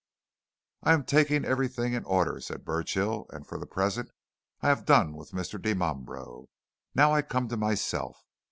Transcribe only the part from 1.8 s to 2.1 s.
in